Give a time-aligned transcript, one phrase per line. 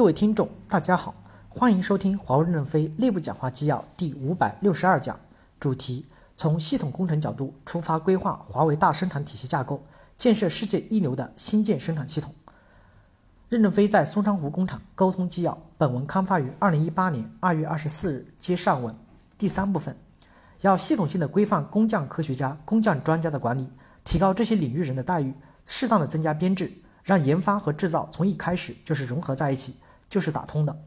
[0.00, 1.14] 各位听众，大家好，
[1.50, 5.20] 欢迎收听华为任正非内部讲话纪要第五百六十二讲，
[5.60, 6.06] 主题：
[6.38, 9.84] 从系统工程角度出发规划华为大生产体系架构，
[10.16, 12.34] 建设世界一流的新建生产系统。
[13.50, 18.96] 任正非在松山湖工厂沟通纪要，本文刊发于二零一八年二月二十四日，接上文。
[19.36, 19.94] 第三部分，
[20.62, 23.68] 要系统性的规范工匠科学家、工匠专家的管理，
[24.02, 25.34] 提高这些领域人的待遇，
[25.66, 26.72] 适当的增加编制，
[27.04, 29.76] 让研发和制造从一开始就是融合在一起。
[30.10, 30.82] 就是打通的。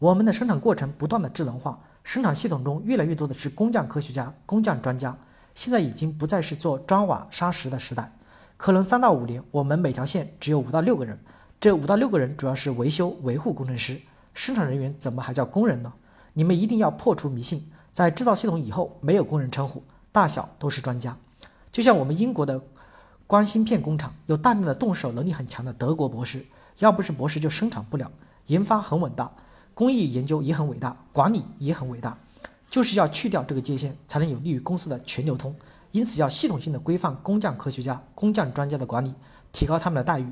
[0.00, 5.16] 我们的生产过程不断的智能化，生产系统中越来越多的是工匠科学家、工匠专家。
[5.54, 8.10] 现在已经不再是做砖瓦砂石的时代，
[8.56, 11.16] 可能三到五年，我们每条线只有五到六个人，
[11.60, 14.00] 这五到六个人主要是维修维护工程师，
[14.32, 15.92] 生产人员怎么还叫工人呢？
[16.32, 21.14] 你们一定要破除迷信，在制造系统以后没有工人称呼，大小都是专家。
[21.70, 22.60] 就像我们英国的
[23.26, 26.44] 光芯片工厂，有大量的动手能力很强的德国博士，
[26.78, 28.10] 要不是博士就生产不了。
[28.46, 29.30] 研发很伟大，
[29.74, 32.18] 工艺研究也很伟大，管理也很伟大，
[32.68, 35.54] 就是要去掉这个界限，才能有利于公司的全流通。
[35.92, 39.12] 因此，要系统性的规范工匠科学家、工匠专家的管理，
[39.52, 40.26] 提高他们的待遇。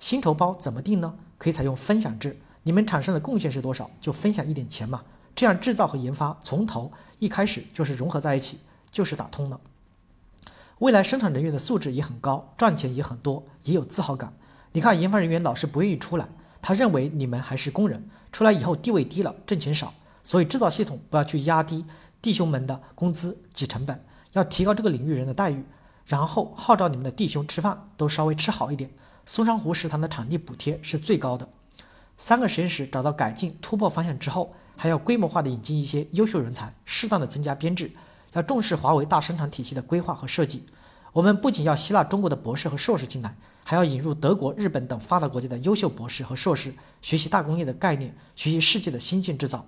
[0.00, 1.14] 薪酬包怎么定呢？
[1.38, 5.02] 可以采用分享制，你们产生的贡献是多少，就分享一点钱嘛。
[5.34, 8.60] 这样制造和研发从头一开始就是融合在一起，
[8.90, 9.60] 就是打通了。
[10.78, 14.32] 未来生产人员的素质也很高，赚钱也很多，也有自豪感。
[14.72, 16.26] 你看，研发人员老是不愿意出来。
[16.66, 21.84] 他认为你们还是工人，出来以后地位低了，挣钱少，所以制造系统不要去压低
[22.20, 25.64] 弟兄们的工资及成本，要提高这个领域人的待遇，
[26.06, 28.90] 然后号召你们的弟兄吃饭都稍微吃好一点。
[29.24, 31.48] 松山湖食堂的场地补贴是最高的。
[32.18, 37.92] 三个实验室找到改进突破方向之后，还要规模化的引进一些优秀人才，适当的增加编制，
[38.32, 40.64] 要重视华为大生产体系的规划和设计。
[41.12, 43.36] 我们不仅要吸纳中国的博士和硕士进来。
[43.68, 46.72] 还要引入德国、日本等发达国家的优秀博士和硕士，
[47.02, 49.66] 学习大工业的概念，学习世界的先进制造。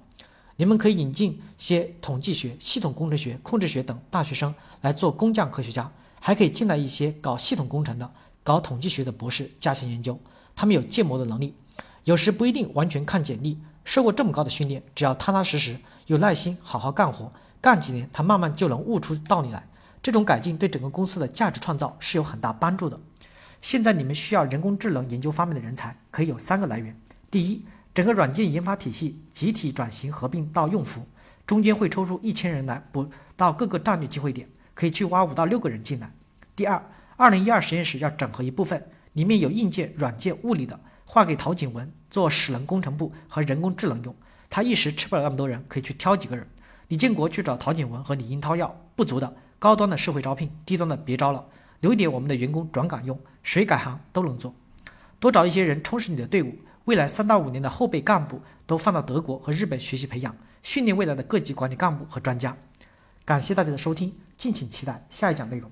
[0.55, 8.09] 你们可以引进些统计学、系统工程学、控制学等大学生来做工匠科学家，还可以进来一些搞系统工程的、
[8.45, 10.17] 搞统计学的博士加强研究。
[10.55, 11.57] 他们有建模的能力，
[12.05, 13.59] 有时不一定完全看简历。
[13.83, 15.77] 受过这么高的训练，只要踏踏实实、
[16.07, 19.67] 有耐心，好好干活，干几年，他慢慢就能悟出道理来。
[20.01, 23.01] 这种改进对整个公司的价值创造是有很大帮助的。
[23.61, 26.97] 现在你们需要人工智能研究方面的人才，可以有三个来源。
[27.31, 27.65] 第一，
[27.95, 31.07] 整个软件研发体系集体转型合并到用服，
[31.47, 36.11] 中间会抽出一千人来补到各个战略机会点，可以去挖五到六个人进来。
[36.55, 36.83] 第二，
[37.17, 38.83] 二零一二实验室要整合一部分，
[39.13, 44.15] 里面有硬件、软件、物理的，划给陶景文做使能工程部和人工智能用，
[44.49, 46.47] 他一时吃不了那么多人，可以去挑几个人。
[46.87, 51.45] 李建国去找陶景文和李英涛要不足的高端的社会招聘，低端的别招了。
[51.81, 54.55] 留一点我们的员工转岗用，谁改行都能做，
[55.21, 56.55] 多找一些人充实你的队伍，
[56.87, 62.57] 未来三到五年的后备干部都放到德国和日本学习培养，训练未来的各级管理干部和专家。
[63.25, 65.71] 感谢大家的收听，敬请期待下一讲内容。